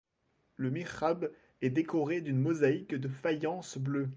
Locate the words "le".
0.55-0.71